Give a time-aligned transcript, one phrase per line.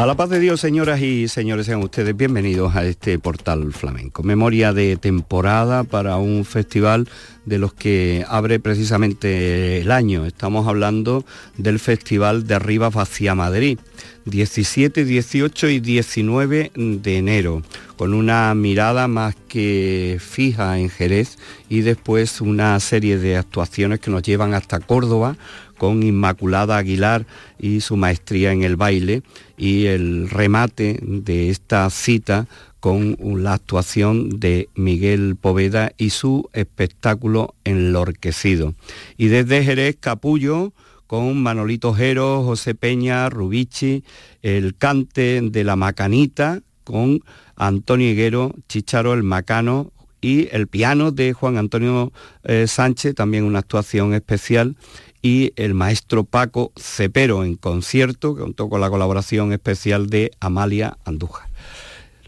[0.00, 4.22] A la paz de Dios, señoras y señores, sean ustedes bienvenidos a este portal flamenco.
[4.22, 7.06] Memoria de temporada para un festival
[7.44, 10.24] de los que abre precisamente el año.
[10.24, 11.26] Estamos hablando
[11.58, 13.78] del Festival de Rivas hacia Madrid,
[14.24, 17.62] 17, 18 y 19 de enero,
[17.98, 21.36] con una mirada más que fija en Jerez
[21.68, 25.36] y después una serie de actuaciones que nos llevan hasta Córdoba
[25.76, 27.24] con Inmaculada Aguilar
[27.58, 29.22] y su maestría en el baile
[29.60, 32.46] y el remate de esta cita
[32.80, 38.74] con la actuación de Miguel Poveda y su espectáculo enlorquecido.
[39.18, 40.72] Y desde Jerez Capullo
[41.06, 44.02] con Manolito Jero, José Peña, Rubici,
[44.40, 47.20] el cante de la Macanita con
[47.54, 52.12] Antonio Higuero, Chicharo el Macano y el piano de Juan Antonio
[52.44, 54.76] eh, Sánchez, también una actuación especial
[55.22, 60.96] y el maestro Paco Cepero en concierto, que contó con la colaboración especial de Amalia
[61.04, 61.50] Andújar.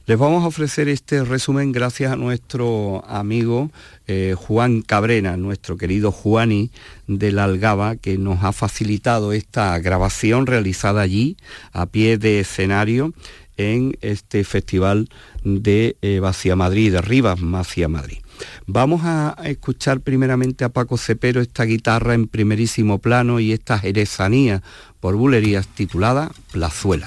[0.05, 3.71] Les vamos a ofrecer este resumen gracias a nuestro amigo
[4.09, 6.73] eh, Juan Cabrena, nuestro querido Juani
[7.07, 11.37] de la Algaba, que nos ha facilitado esta grabación realizada allí,
[11.73, 13.15] a pie de escenario,
[13.63, 15.09] en este festival
[15.45, 16.21] de eh,
[16.57, 18.19] Madrid, de Rivas Vacía Madrid.
[18.67, 24.63] Vamos a escuchar primeramente a Paco Cepero esta guitarra en primerísimo plano y esta jerezanía
[25.01, 27.07] por bulerías titulada Plazuela.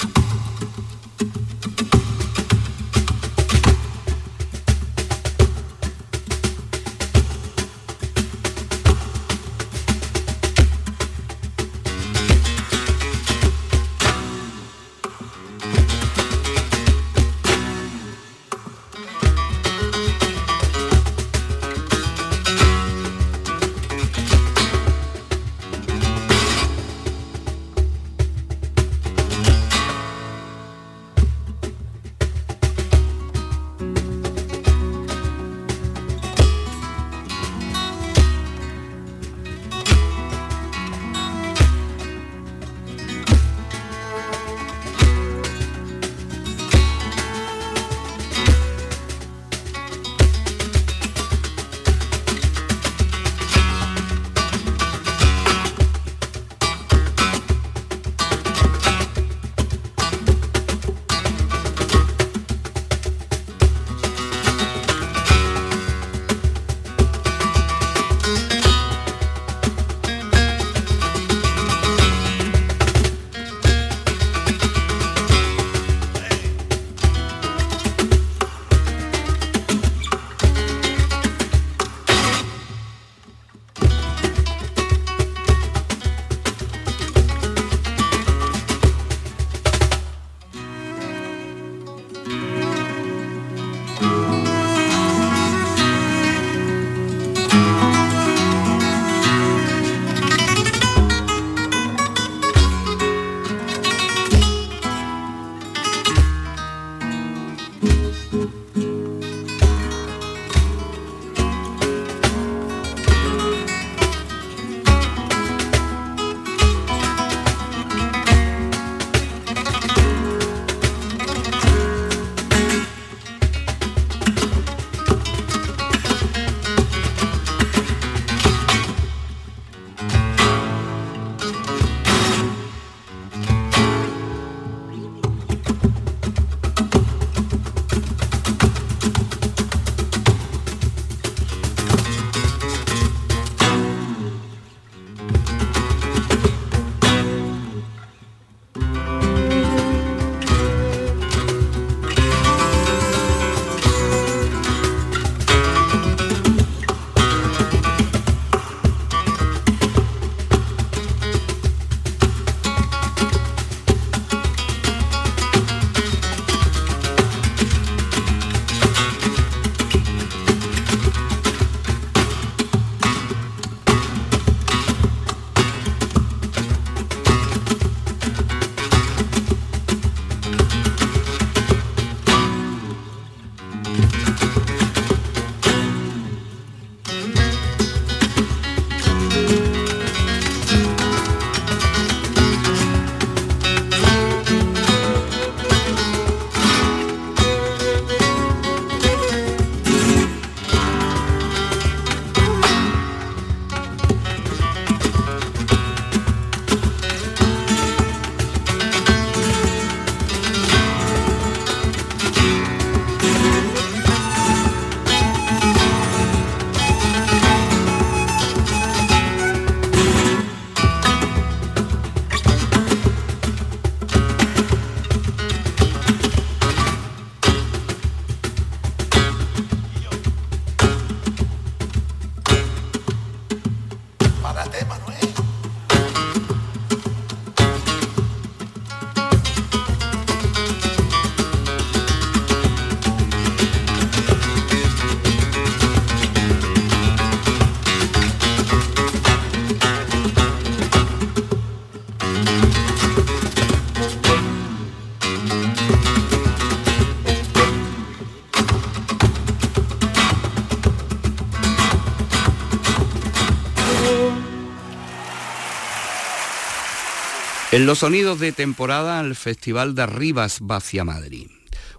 [267.85, 271.47] Los sonidos de temporada, el Festival de Rivas Vacia Madrid.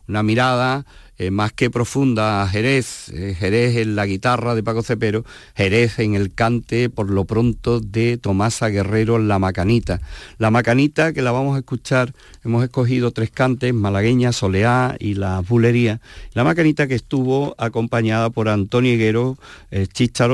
[0.08, 0.84] Una mirada
[1.16, 2.95] eh, más que profunda Jerez, eh,
[3.38, 5.24] Jerez en la guitarra de Paco Cepero,
[5.54, 10.00] Jerez en el cante por lo pronto de Tomasa Guerrero La Macanita.
[10.38, 12.12] La Macanita que la vamos a escuchar,
[12.44, 16.00] hemos escogido tres cantes, Malagueña, Soleá y La Bulería.
[16.32, 19.36] La Macanita que estuvo acompañada por Antonio Higuero
[19.70, 19.86] eh,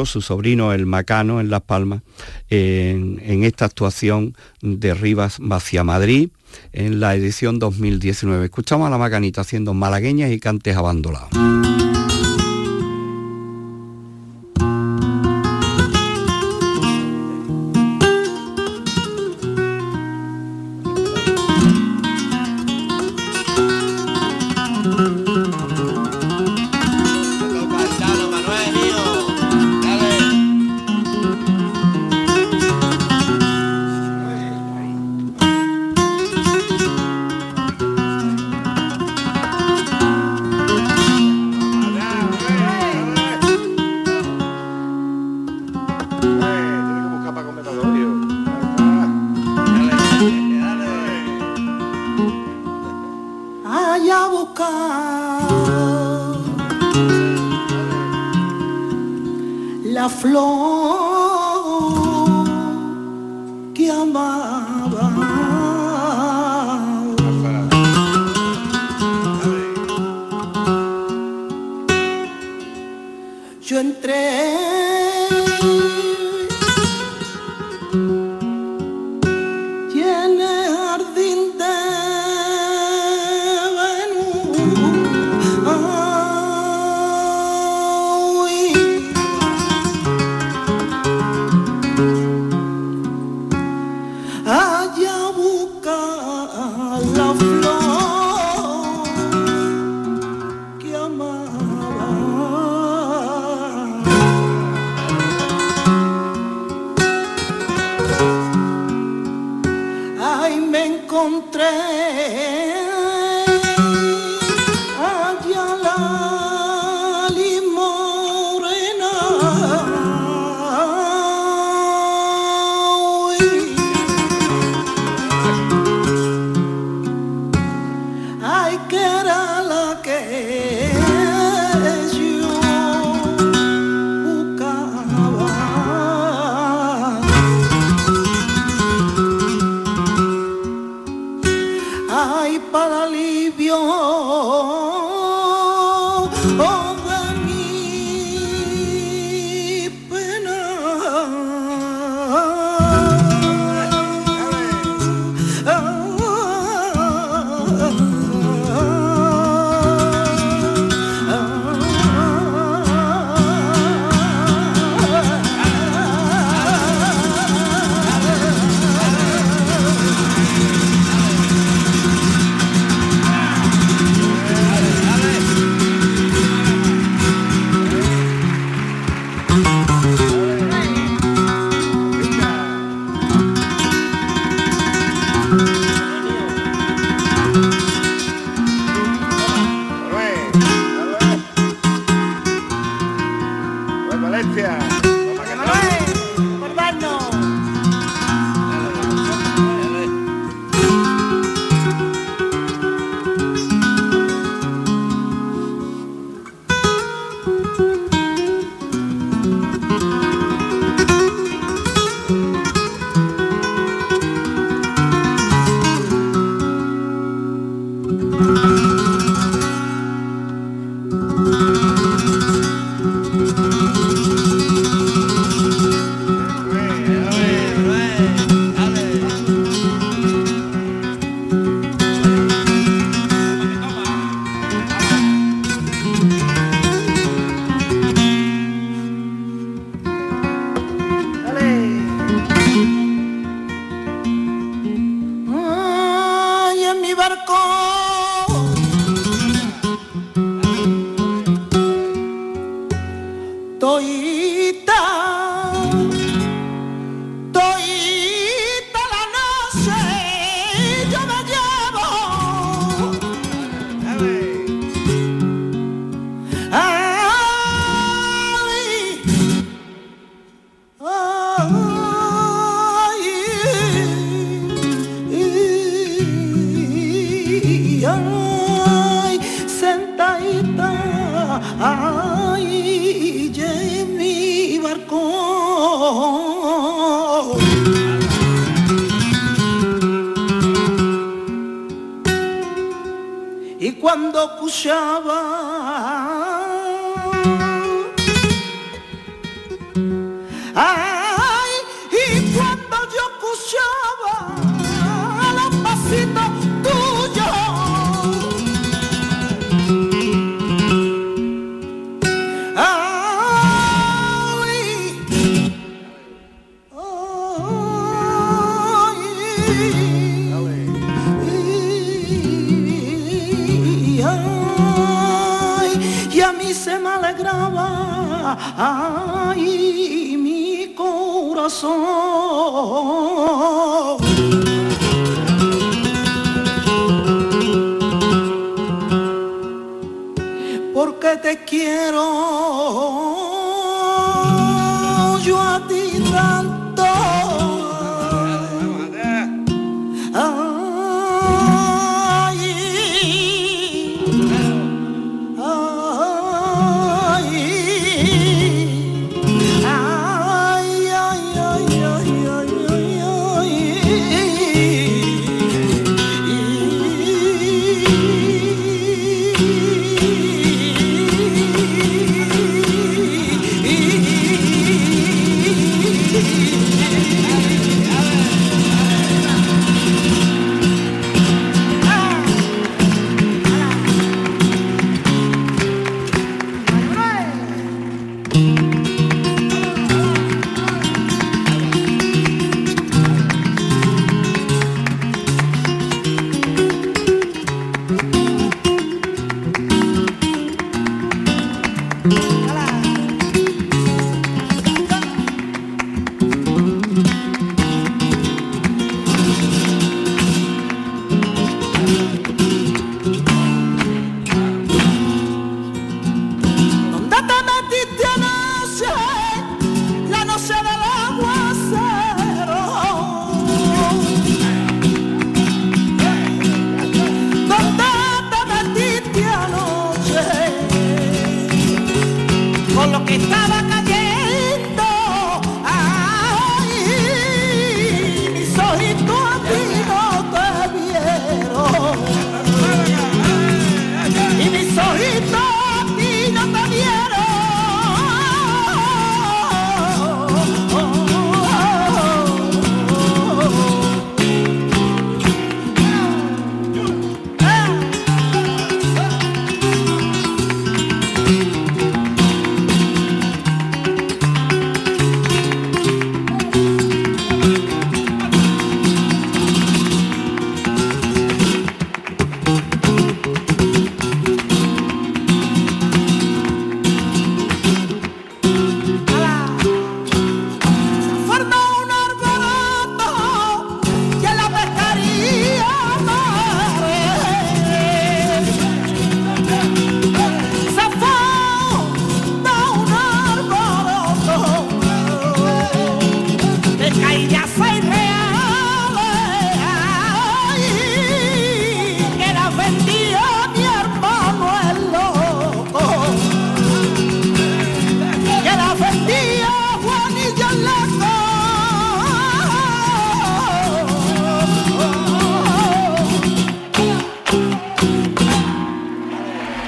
[0.05, 2.03] su sobrino el Macano en Las Palmas,
[2.49, 6.31] en, esta actuación de Rivas Vacia Madrid
[6.73, 8.45] en la edición 2019.
[8.45, 11.31] Escuchamos a la Macanita haciendo malagueñas y cantes abandonados.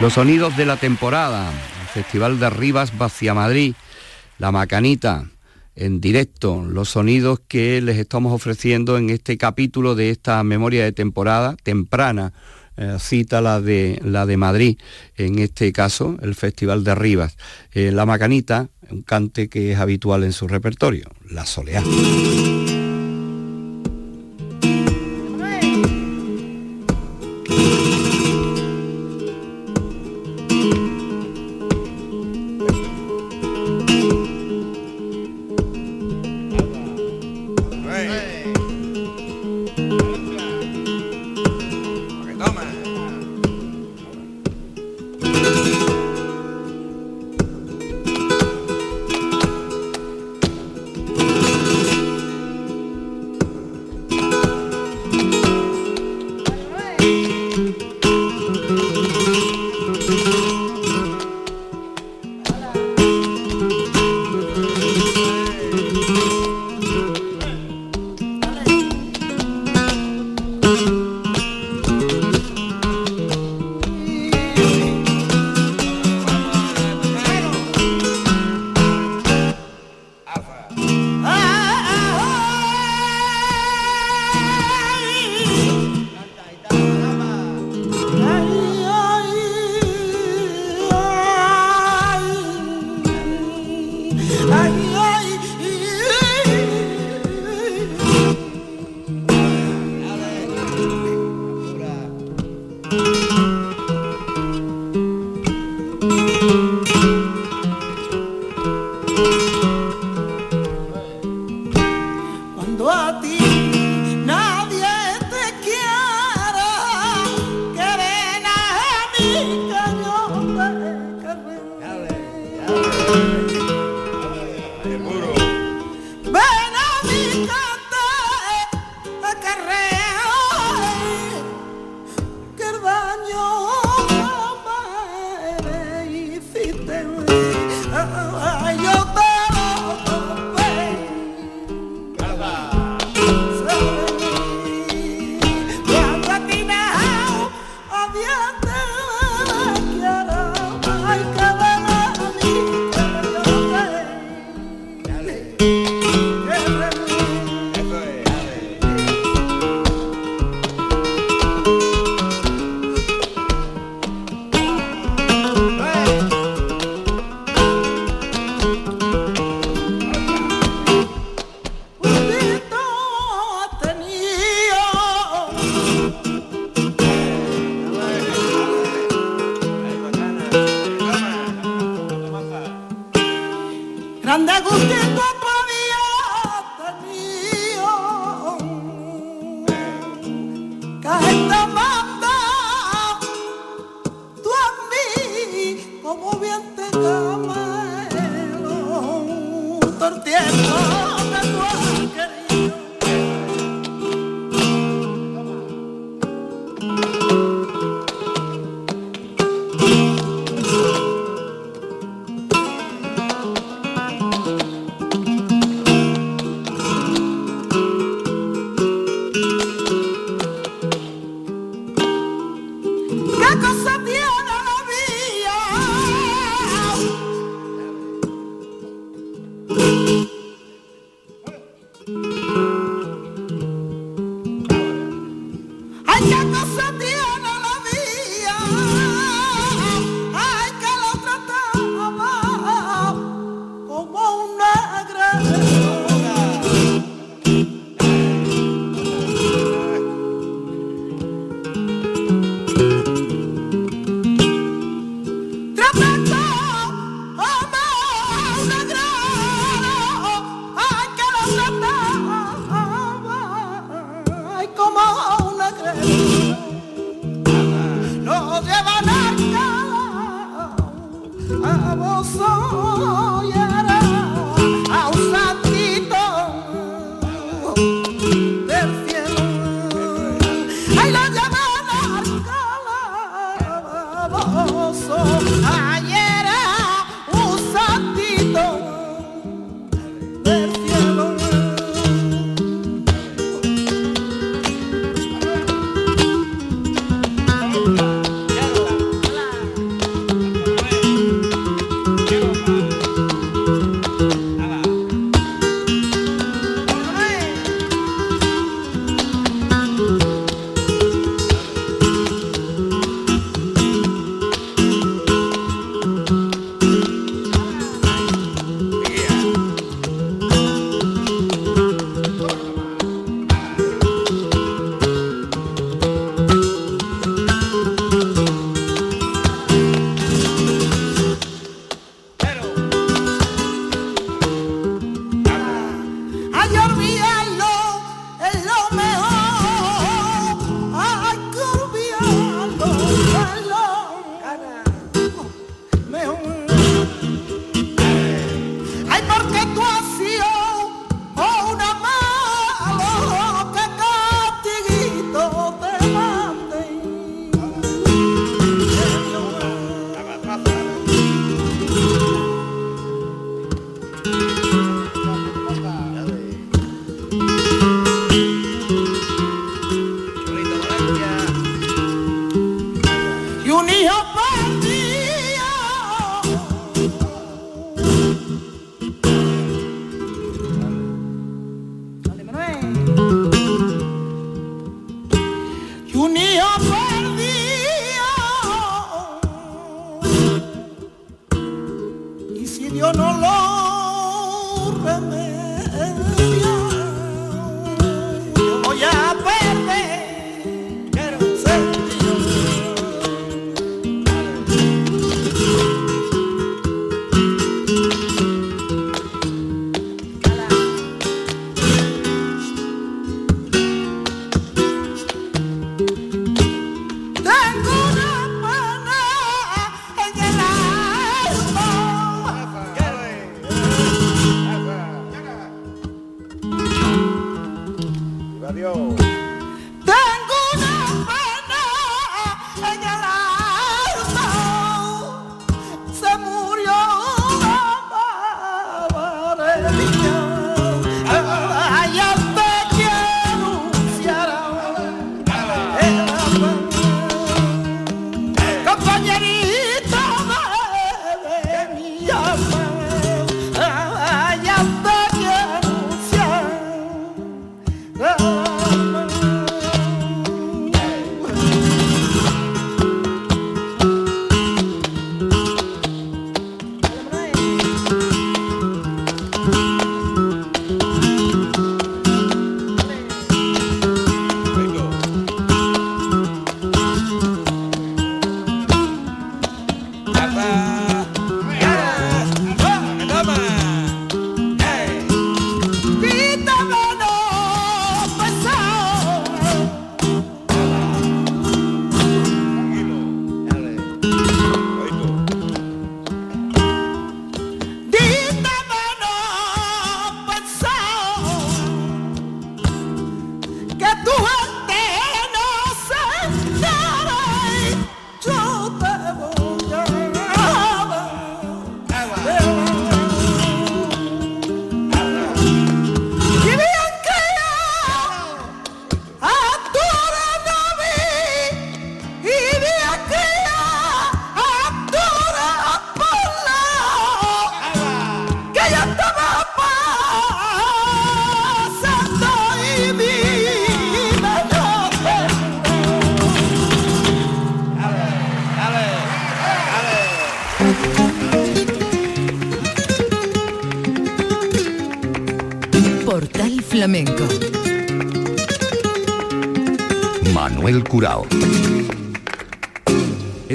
[0.04, 3.74] Los sonidos de la temporada, el Festival de Rivas hacia Madrid,
[4.38, 5.30] La Macanita,
[5.76, 10.92] en directo, los sonidos que les estamos ofreciendo en este capítulo de esta memoria de
[10.92, 12.34] temporada temprana,
[12.76, 14.78] eh, cita la de, la de Madrid,
[15.16, 17.38] en este caso el Festival de Rivas.
[17.72, 21.82] Eh, la Macanita, un cante que es habitual en su repertorio, la soleá.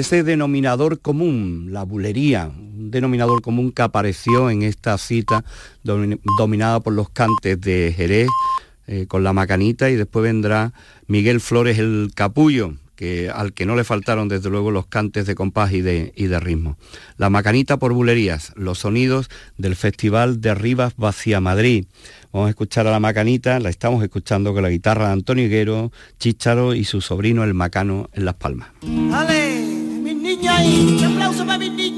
[0.00, 5.44] Ese denominador común, la bulería, un denominador común que apareció en esta cita
[5.82, 8.30] dominada por los cantes de Jerez,
[8.86, 10.72] eh, con la macanita, y después vendrá
[11.06, 15.34] Miguel Flores el capullo, que, al que no le faltaron desde luego los cantes de
[15.34, 16.78] compás y de, y de ritmo.
[17.18, 21.84] La macanita por bulerías, los sonidos del Festival de Rivas Vacía Madrid.
[22.32, 25.92] Vamos a escuchar a la Macanita, la estamos escuchando con la guitarra de Antonio Higuero,
[26.18, 28.68] Chicharo y su sobrino el Macano en Las Palmas.
[30.62, 31.04] ¡Mis niños ahí!
[31.06, 31.89] ¡Un aplauso para mis niños!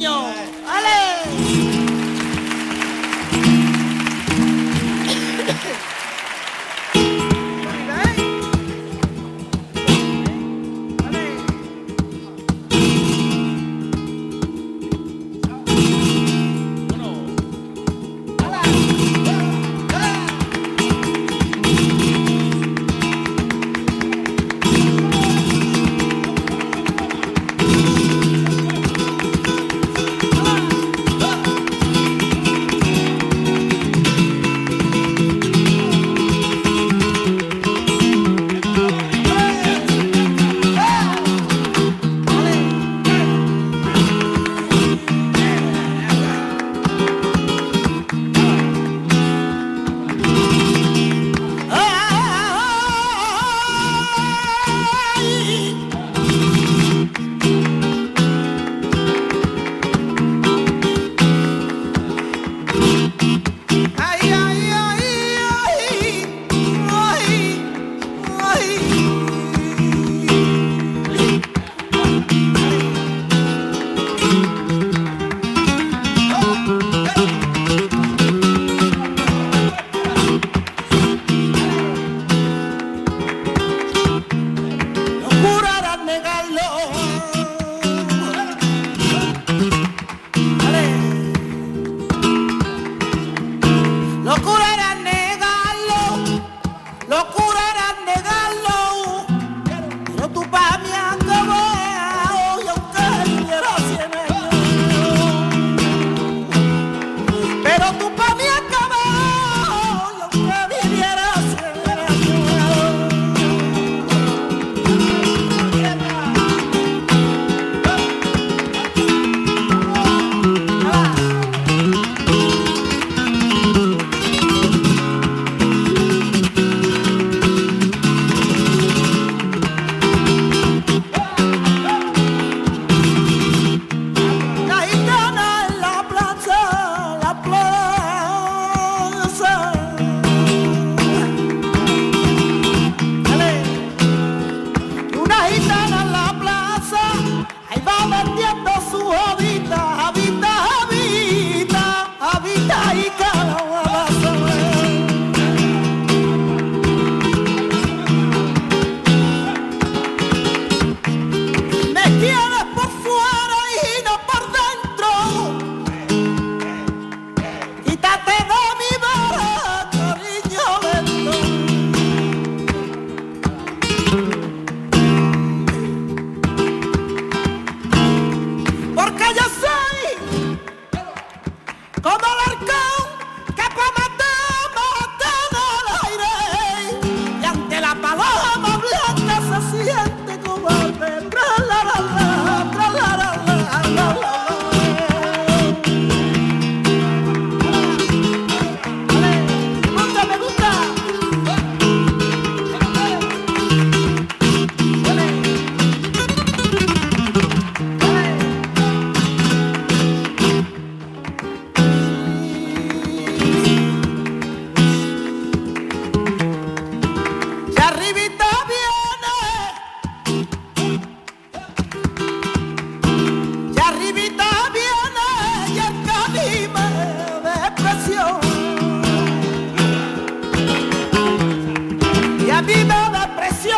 [232.62, 233.76] mí depresión,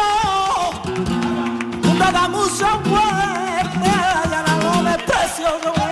[1.98, 3.90] me da mucha fuerte,
[4.30, 5.83] ya no depresión.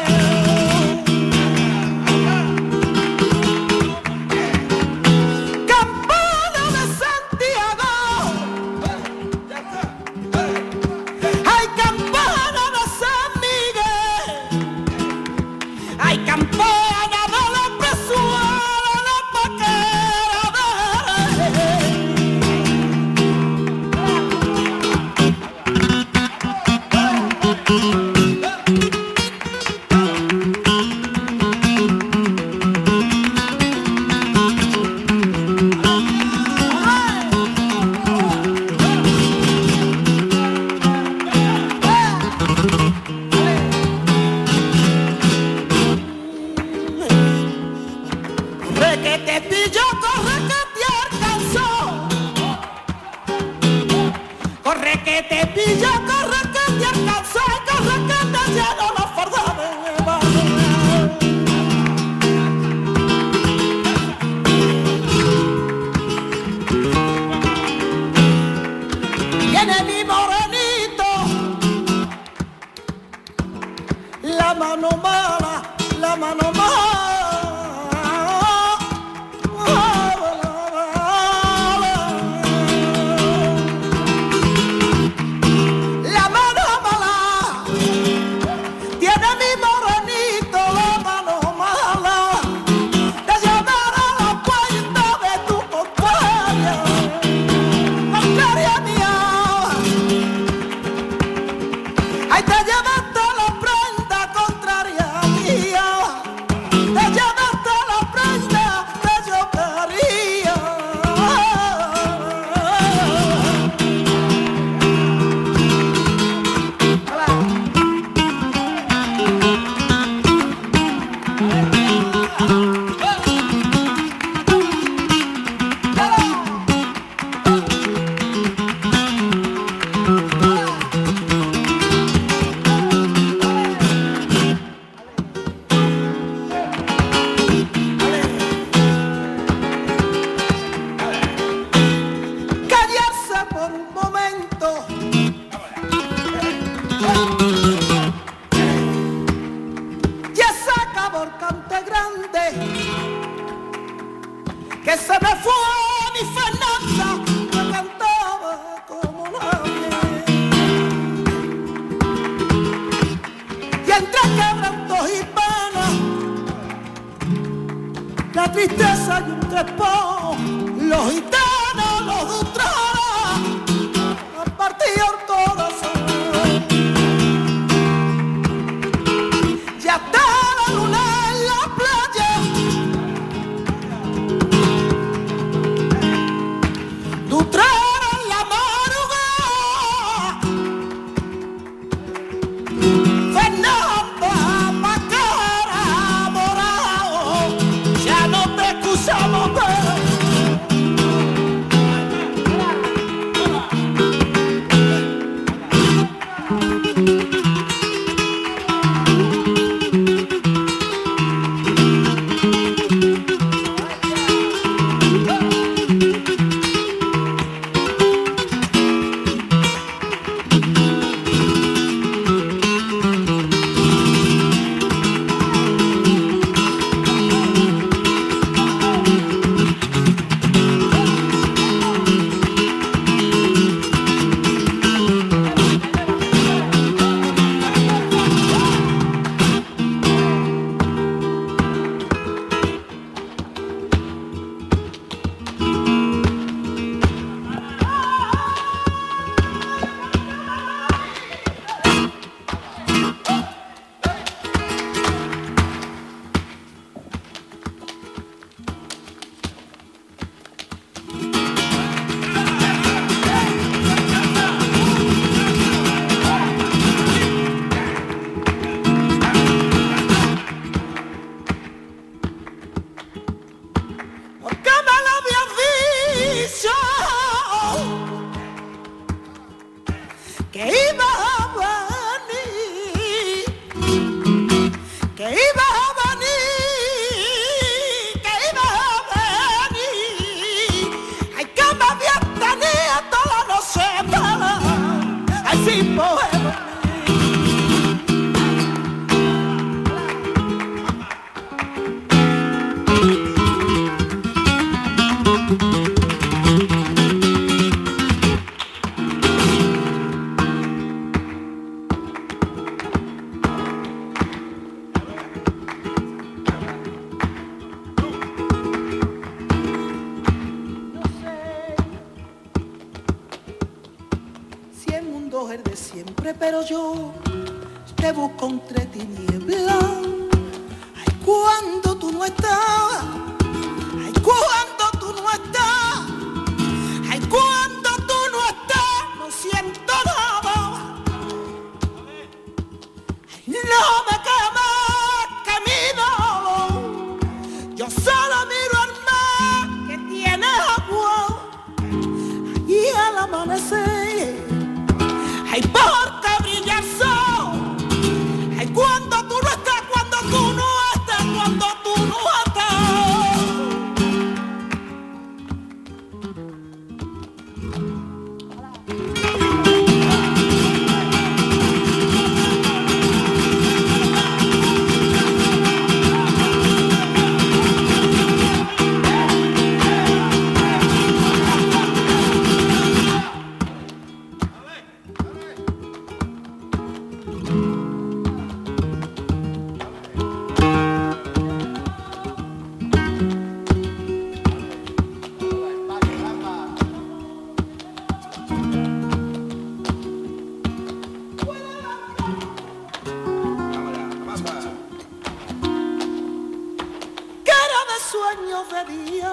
[408.71, 409.33] De día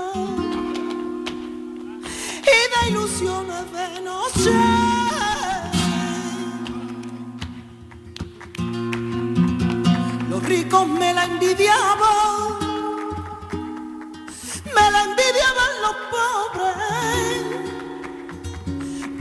[2.41, 4.55] y de ilusiones de noche.
[10.29, 12.59] Los ricos me la envidiaban,
[14.75, 17.43] me la envidiaban los pobres,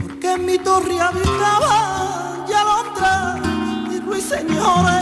[0.01, 3.39] porque en mi torre habitaban ya Londra
[3.91, 4.98] y ruiseñores.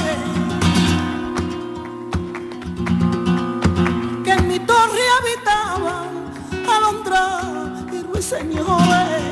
[8.28, 9.24] Y ruiseñores.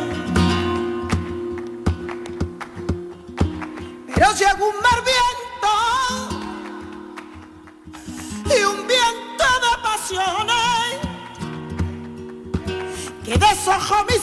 [4.14, 5.72] Pero si algún mar viento
[8.46, 11.00] y un viento de pasiones
[13.26, 14.18] que deshojó mi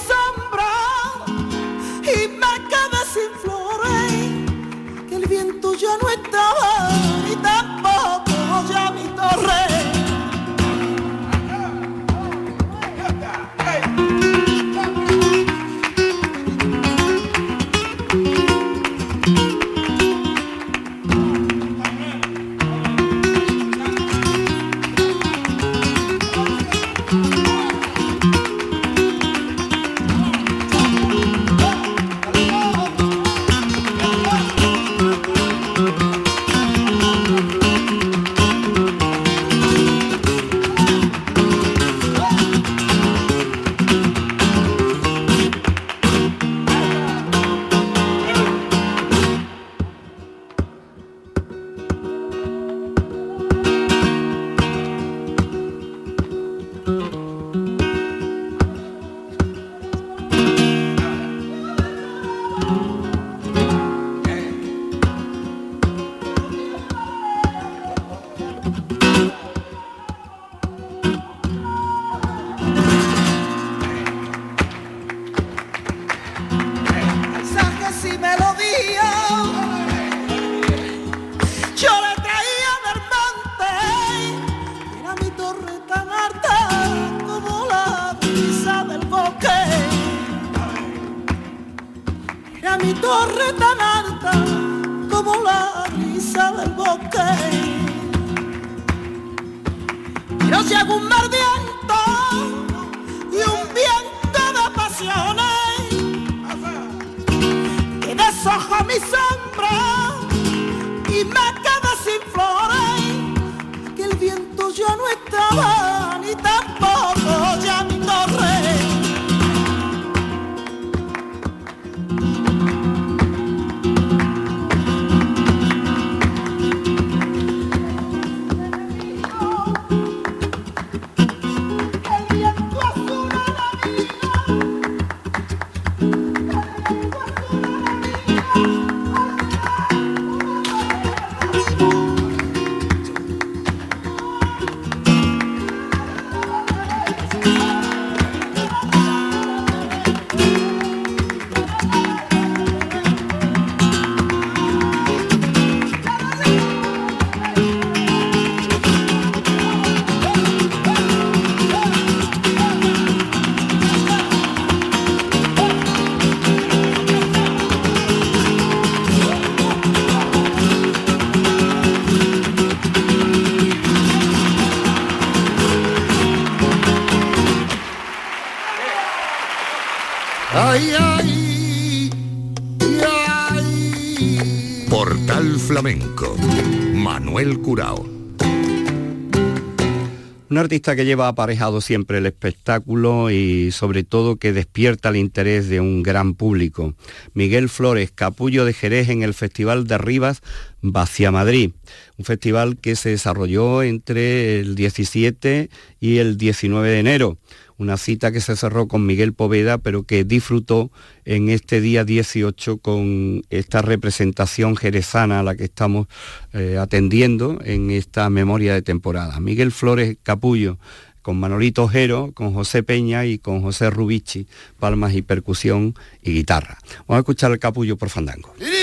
[190.51, 195.71] Un artista que lleva aparejado siempre el espectáculo y sobre todo que despierta el interés
[195.71, 196.95] de un gran público.
[197.33, 200.43] Miguel Flores, capullo de Jerez en el Festival de Rivas
[200.83, 201.71] Vacia Madrid,
[202.19, 207.39] un festival que se desarrolló entre el 17 y el 19 de enero.
[207.79, 210.91] Una cita que se cerró con Miguel Poveda, pero que disfrutó
[211.25, 216.07] en este día 18 con esta representación jerezana a la que estamos
[216.53, 219.41] eh, atendiendo en esta memoria de temporada.
[219.41, 220.79] Miguel Flores Capullo,
[221.23, 224.47] con Manolito Ojero, con José Peña y con José Rubici,
[224.79, 226.79] palmas y percusión y guitarra.
[227.07, 228.53] Vamos a escuchar el Capullo por Fandango.
[228.61, 228.82] Anda,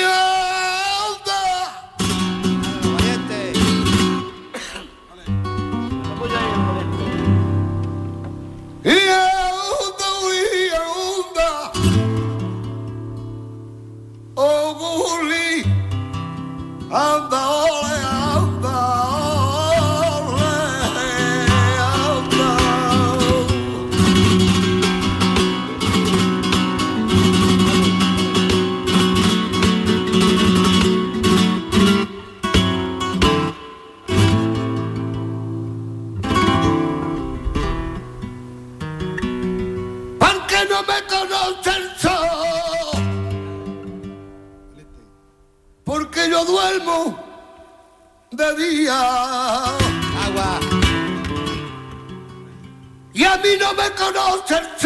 [16.92, 17.29] of
[53.98, 54.79] a mí no me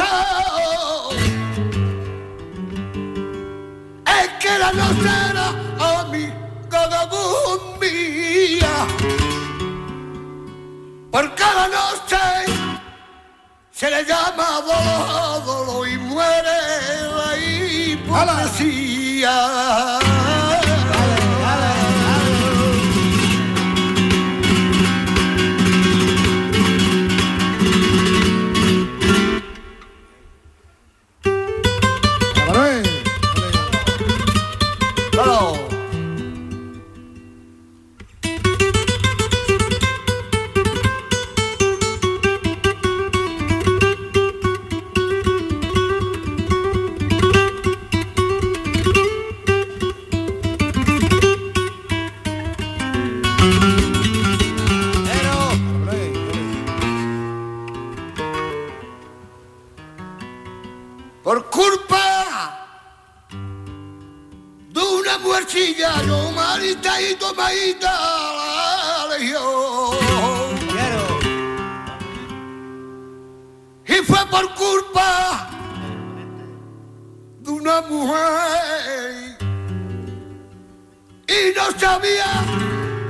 [81.78, 82.26] sabía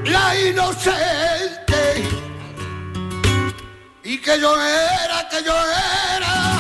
[0.06, 2.10] la inocente.
[4.04, 6.54] Y que yo era, que yo era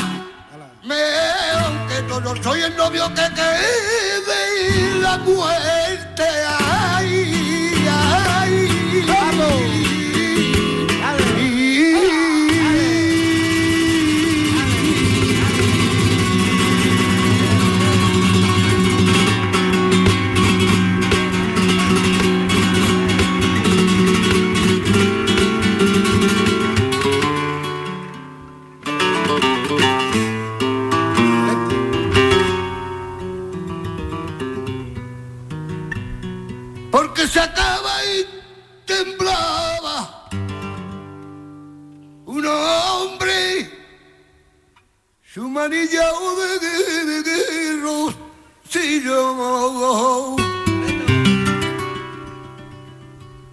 [0.83, 0.95] me
[1.59, 6.23] aunque no soy el novio que quede y la muerte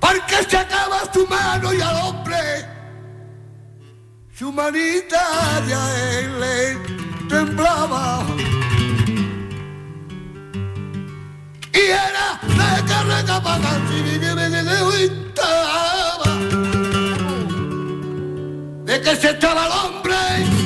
[0.00, 2.66] porque se acaba su mano y al hombre
[4.34, 5.22] su manita
[5.68, 6.76] ya él le
[7.28, 8.24] temblaba.
[11.72, 13.70] Y era de carrega para
[18.84, 20.59] de que se estaba el hombre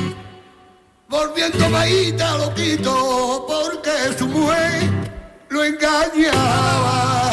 [1.14, 4.82] volviendo vaíta loquito porque su mujer
[5.48, 7.23] lo engañaba.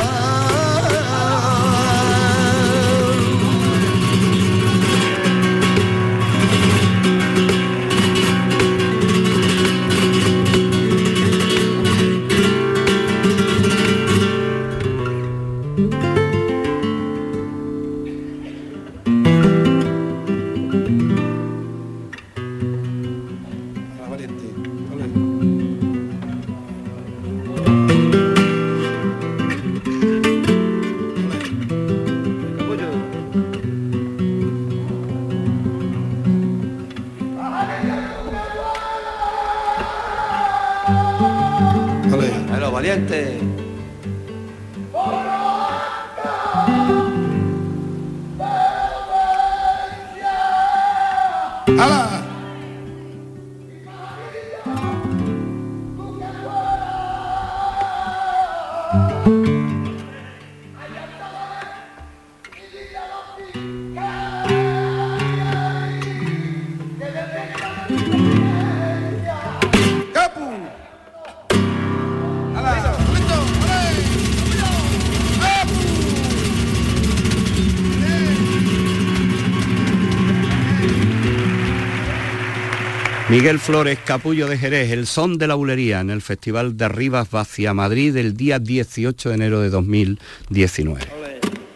[83.41, 87.31] Miguel Flores, Capullo de Jerez, el son de la bulería en el Festival de Rivas
[87.31, 91.01] Vacia Madrid el día 18 de enero de 2019.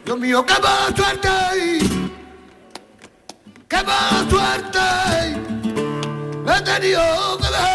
[0.05, 1.27] Dios mío, qué mala suerte,
[3.67, 4.79] qué mala suerte,
[6.45, 7.01] me he tenido
[7.39, 7.74] que dejar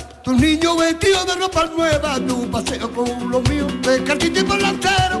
[0.31, 5.19] Tu niño vestido de ropa nueva, tu paseo con los míos, de cartita por lantero.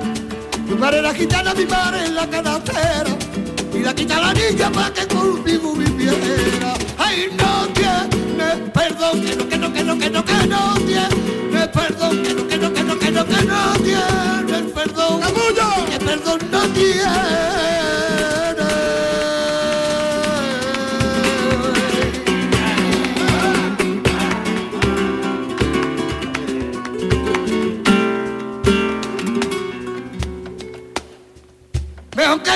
[0.65, 3.17] Tu madre la gitana, mi madre en la canastera.
[3.73, 6.75] Y la quita la niña para que conmigo viviera.
[6.97, 11.67] Ay, no tiene perdón, que no, que no, que no, que no, que no tiene
[11.67, 15.21] perdón, que no, que no, que no, que no, que no tiene perdón.
[15.89, 18.00] Que perdón no tiene.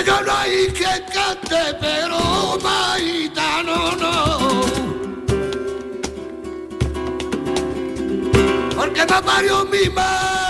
[0.01, 4.61] Yo no hay que cante, pero maitano no.
[8.75, 10.44] Porque me parió mi madre.